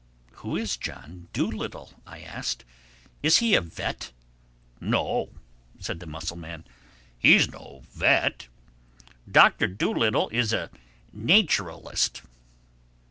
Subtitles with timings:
[0.41, 2.65] "Who is John Dolittle?" I asked.
[3.21, 4.11] "Is he a vet?"
[4.79, 5.29] "No,"
[5.79, 6.65] said the mussel man.
[7.19, 8.47] "He's no vet.
[9.29, 10.71] Doctor Dolittle is a
[11.15, 12.23] nacheralist."